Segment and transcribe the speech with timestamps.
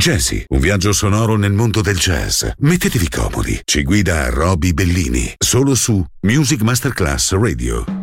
[0.00, 2.46] Jazzy, un viaggio sonoro nel mondo del jazz.
[2.60, 3.60] Mettetevi comodi.
[3.64, 7.99] Ci guida Roby Bellini, solo su Music Masterclass Radio.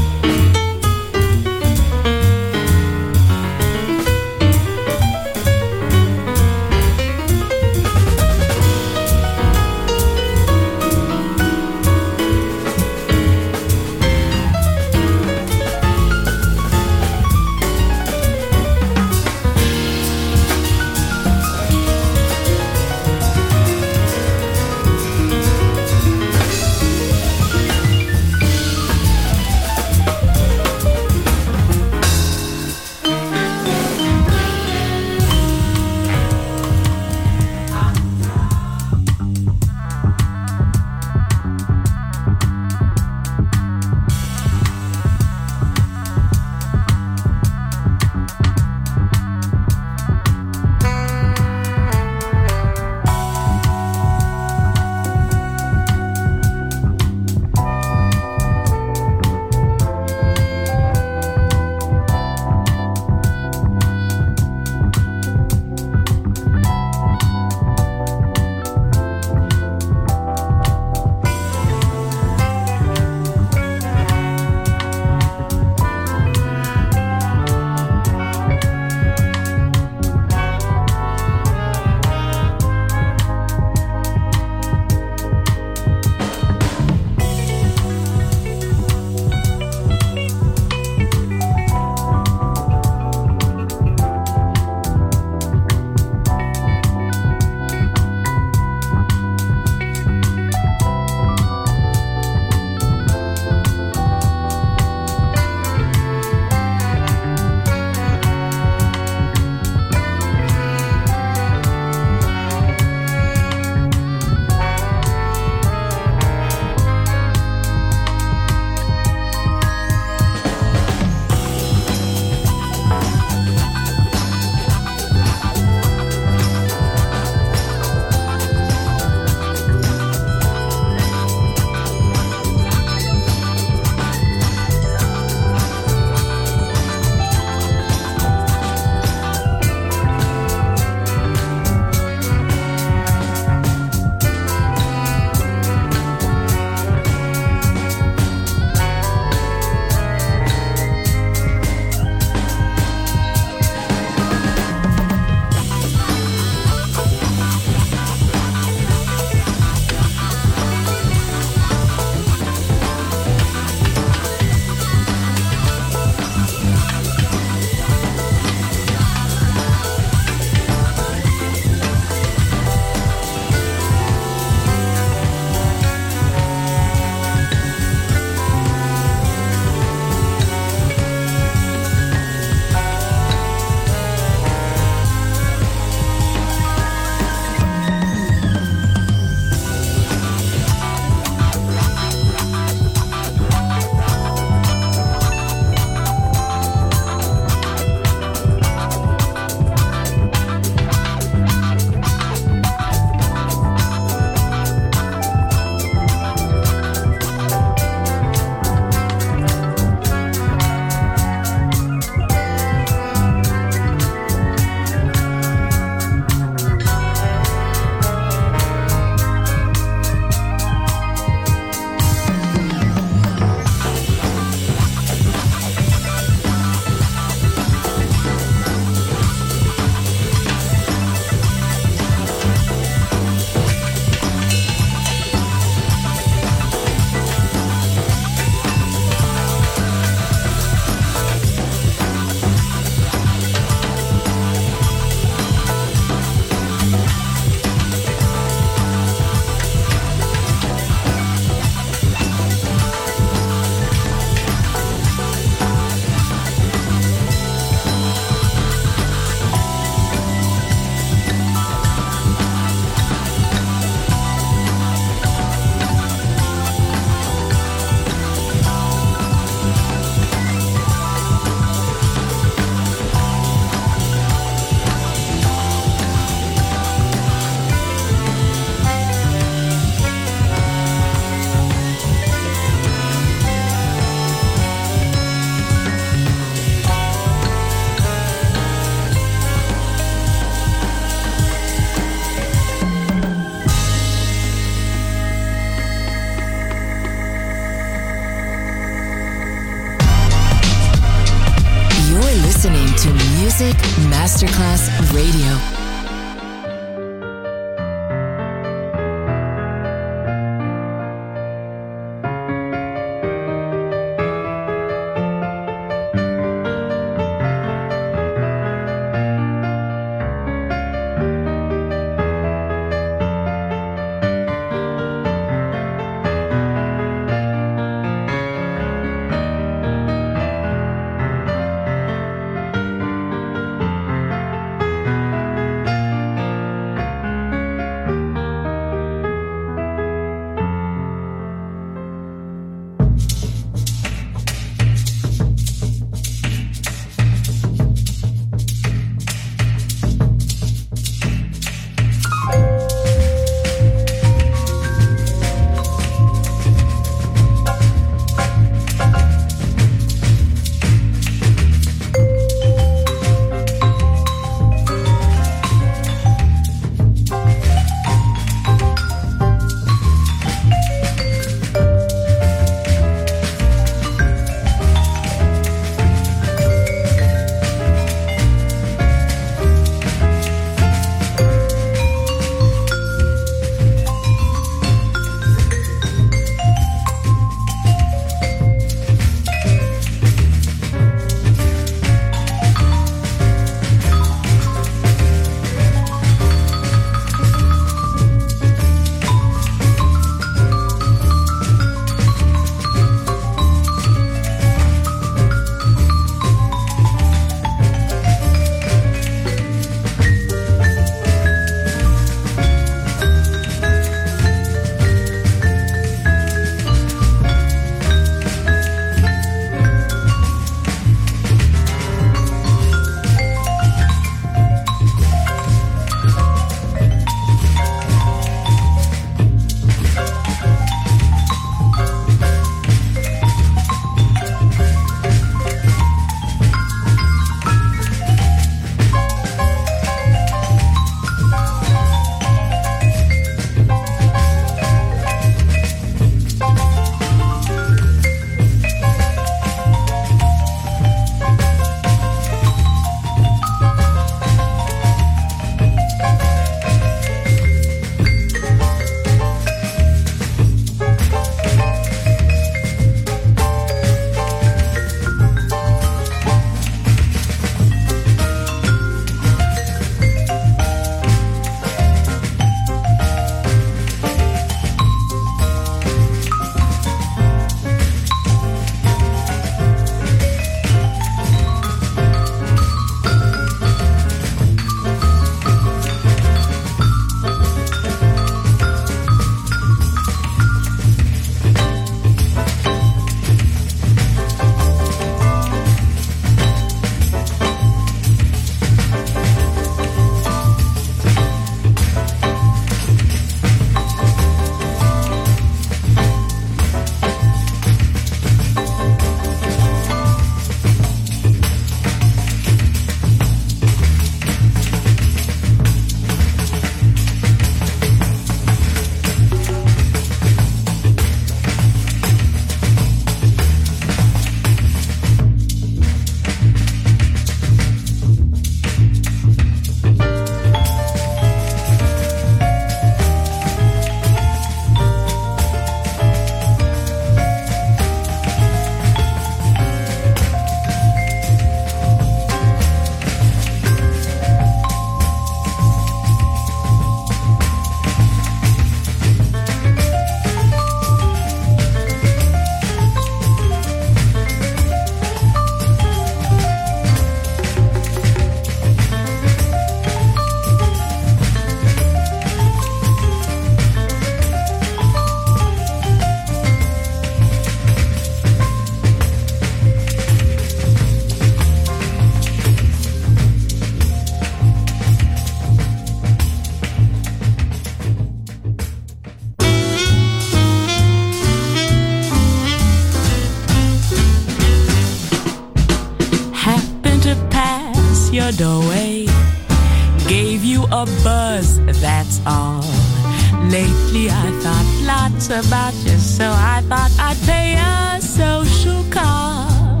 [595.46, 600.00] thoughts about you, so I thought I'd pay a social call.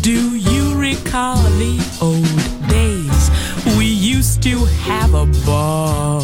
[0.00, 3.30] Do you recall the old days?
[3.76, 6.22] We used to have a ball.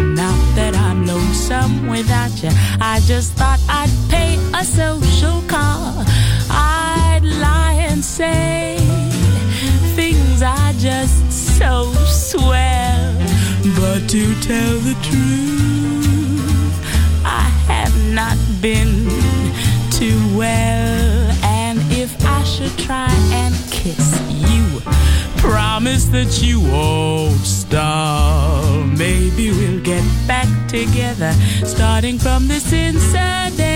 [0.00, 2.50] Not that I'm lonesome without you,
[2.80, 6.04] I just thought I'd pay a social call.
[6.50, 8.76] I'd lie and say
[9.94, 13.14] things are just so swell,
[13.78, 15.55] but to tell the truth
[18.72, 19.08] been
[19.92, 21.30] too well.
[21.44, 24.08] And if I should try and kiss
[24.50, 24.80] you,
[25.36, 28.84] promise that you won't stop.
[28.86, 31.32] Maybe we'll get back together,
[31.64, 33.75] starting from this incident.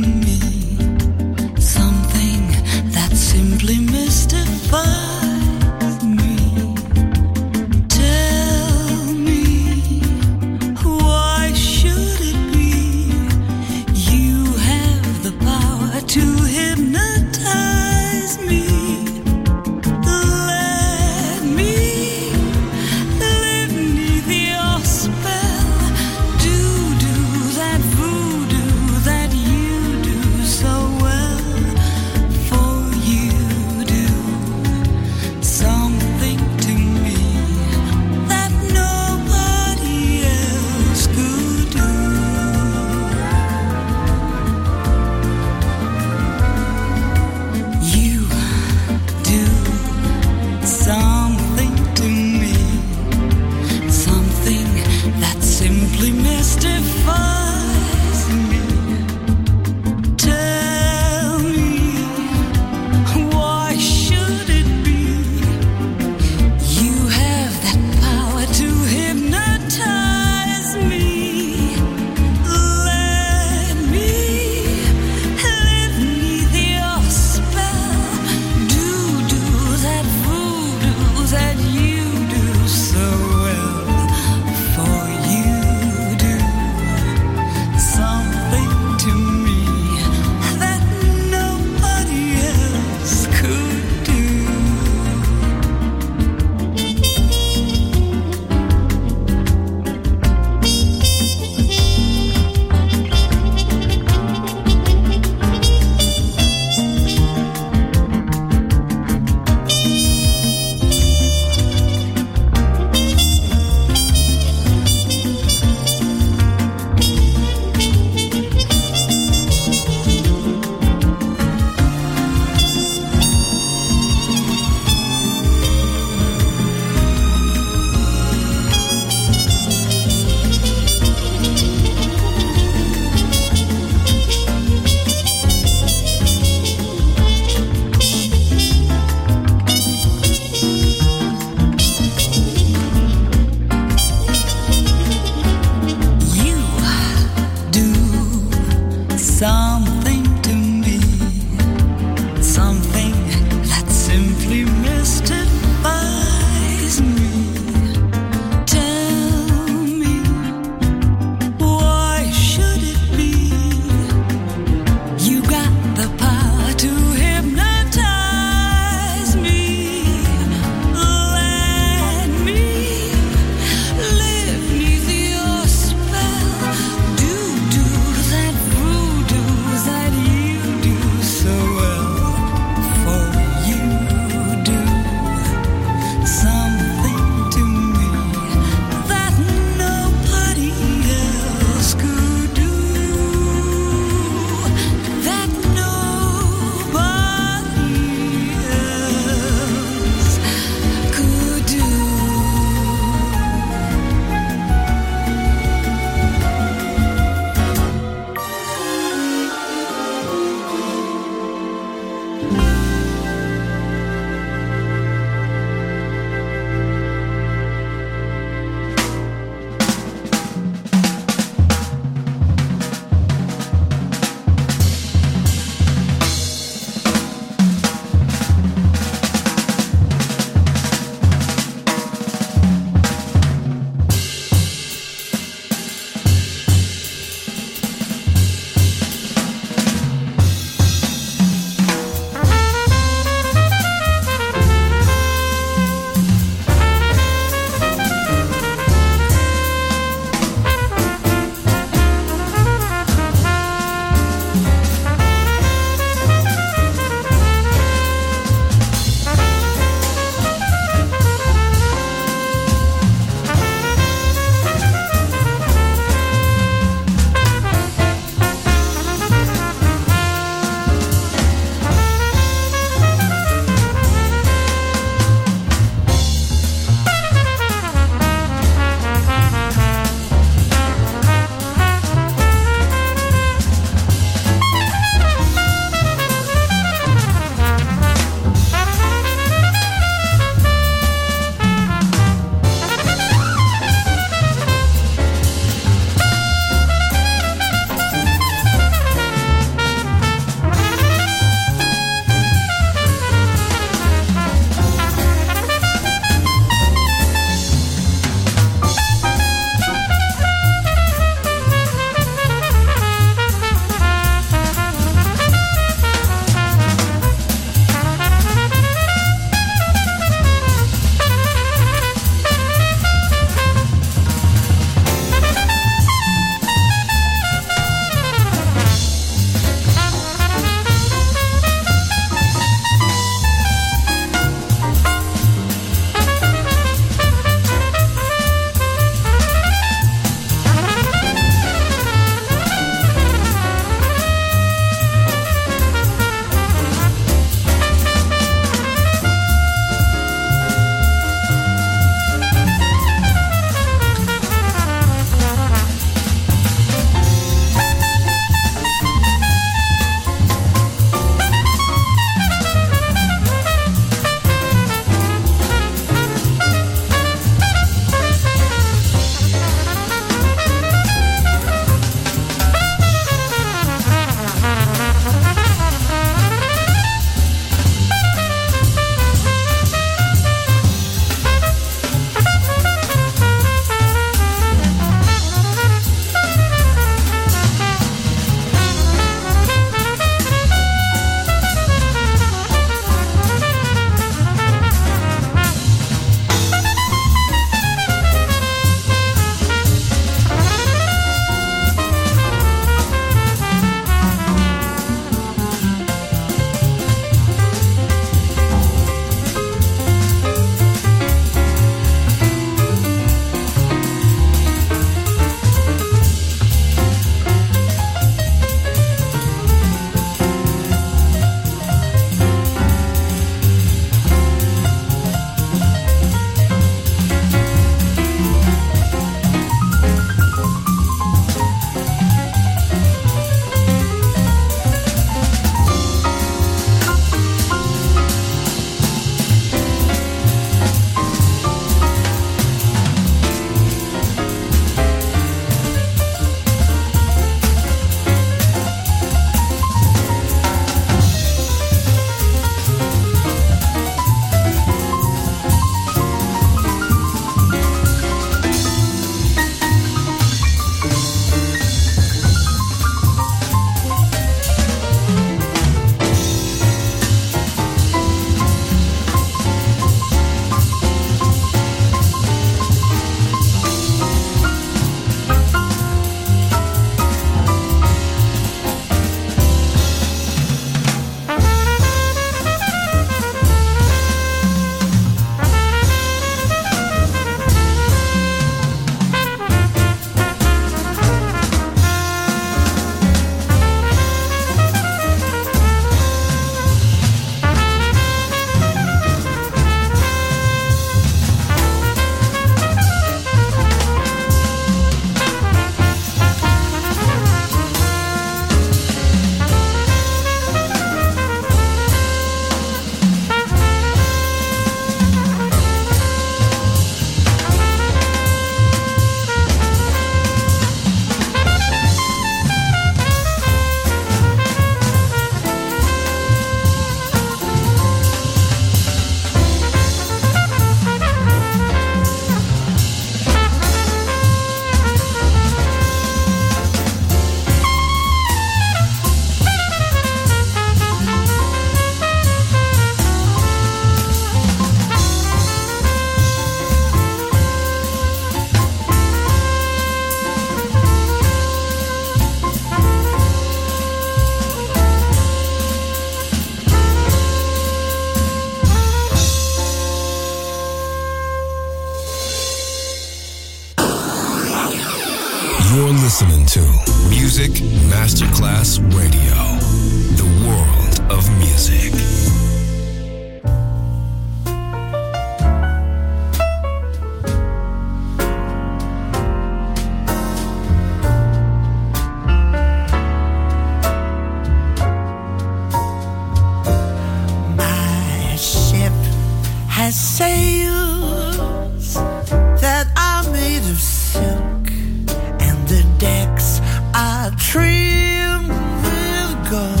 [599.71, 600.00] With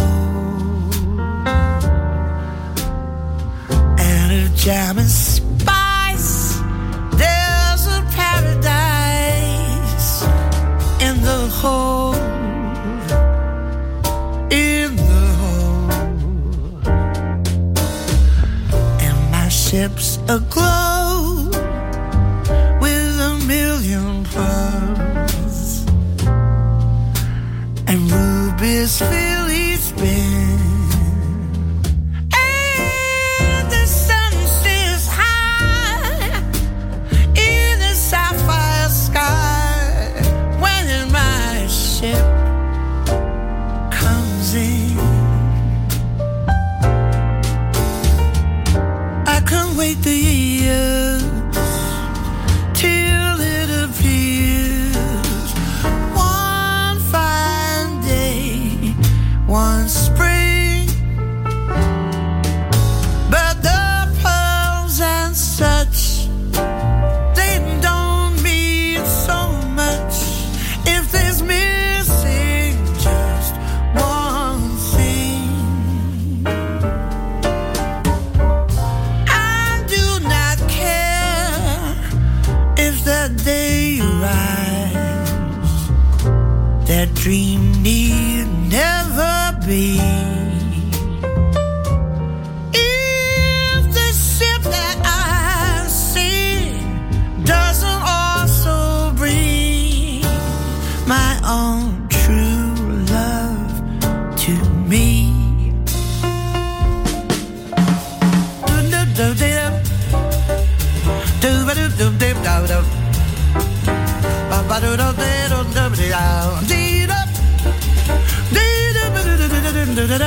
[120.11, 120.17] da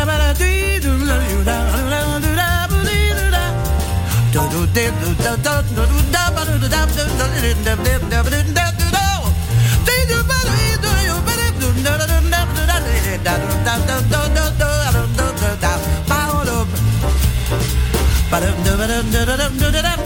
[19.36, 20.03] da da da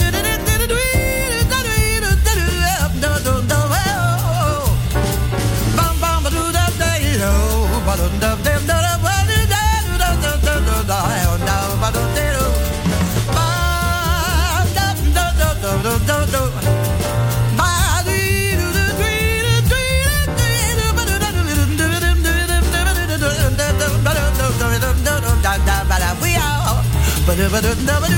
[27.60, 28.17] I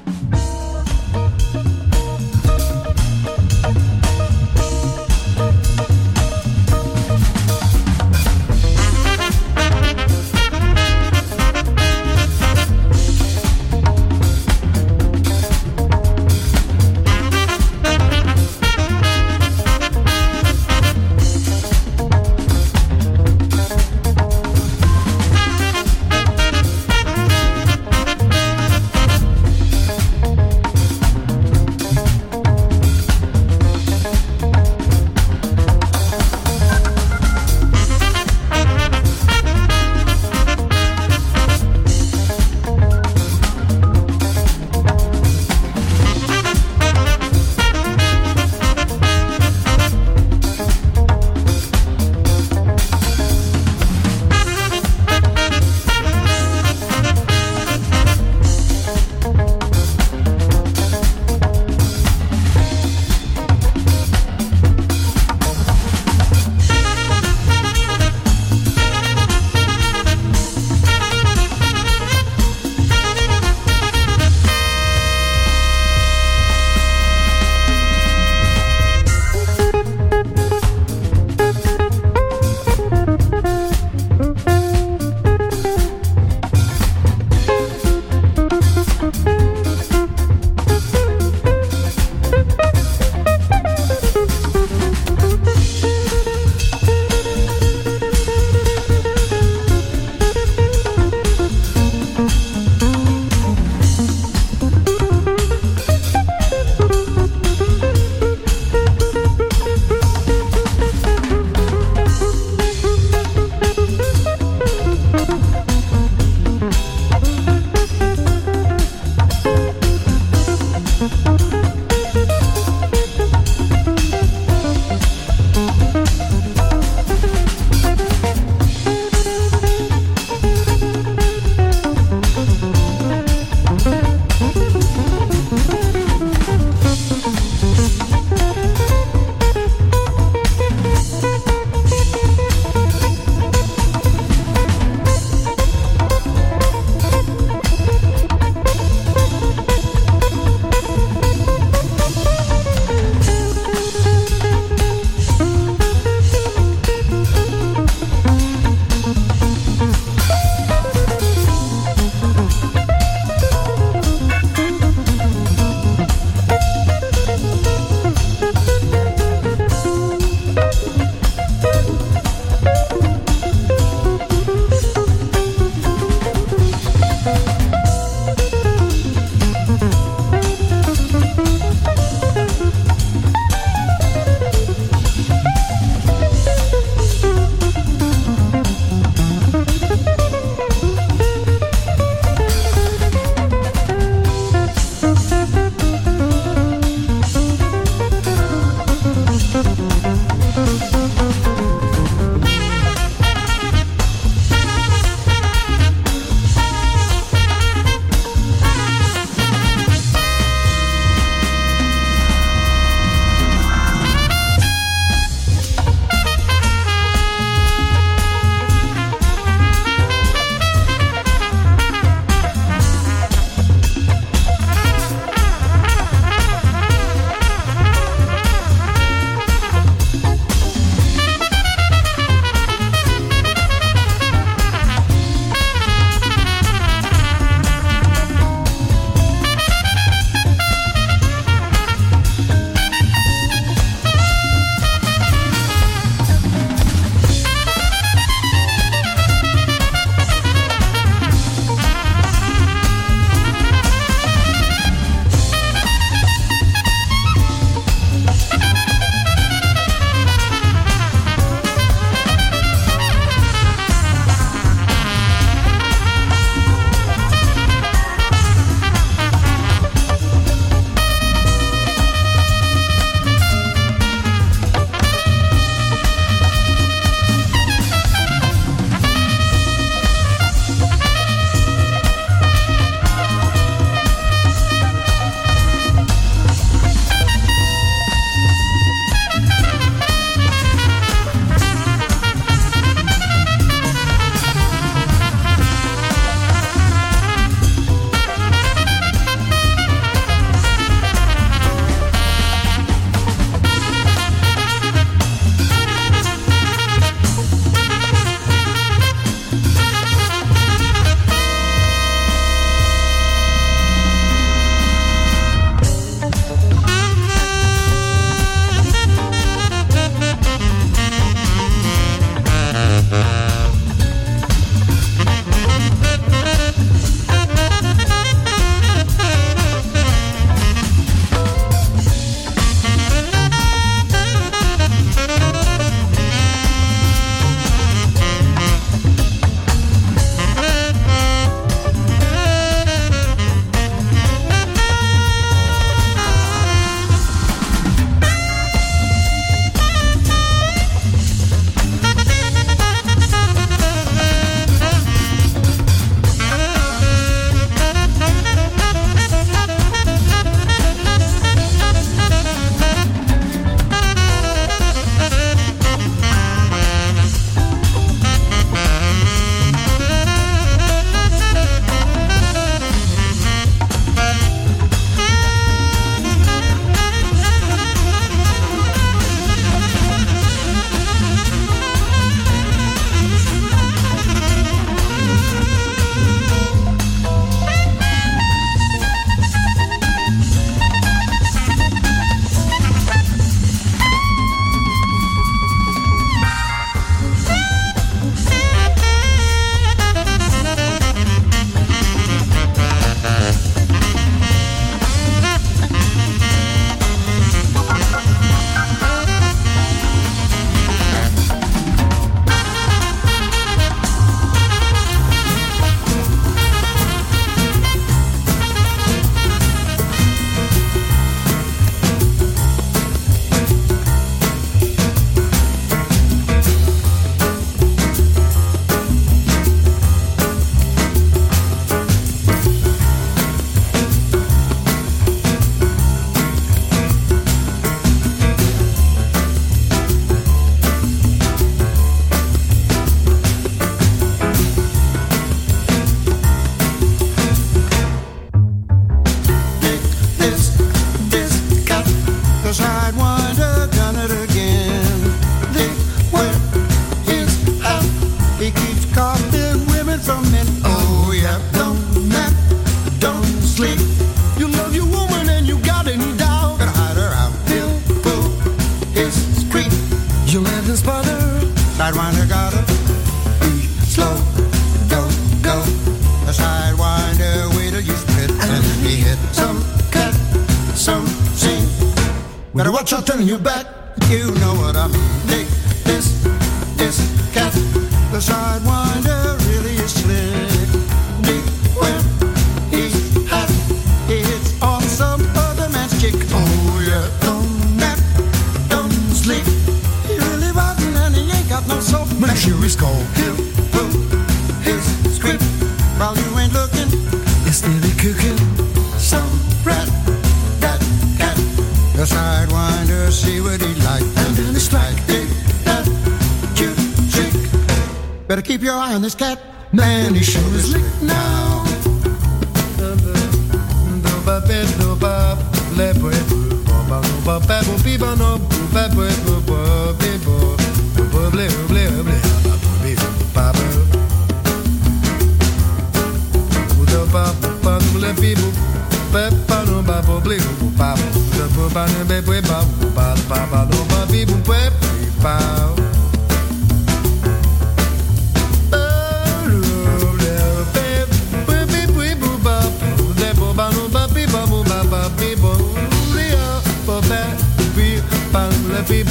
[559.07, 559.25] Dig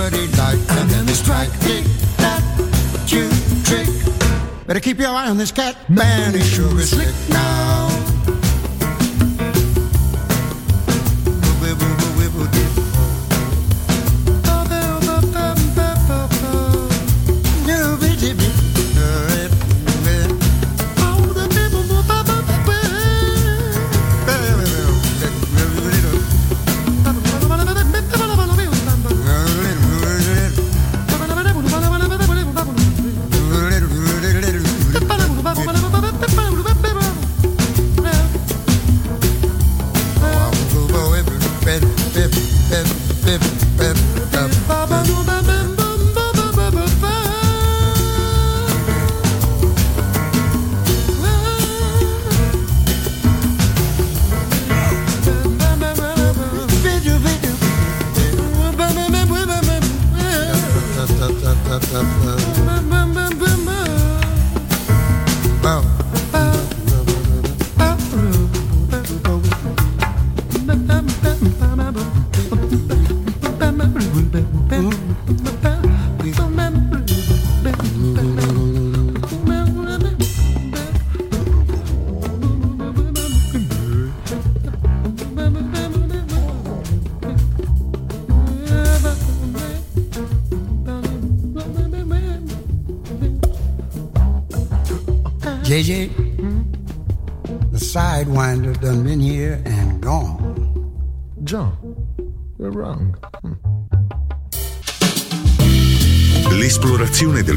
[0.00, 0.58] worried like.
[0.78, 1.84] And then they strike, tick,
[2.16, 2.42] that
[3.06, 3.28] you
[3.68, 3.88] trick.
[4.66, 5.76] Better keep your eye on this cat.
[5.90, 7.89] Man, he sure is slick now.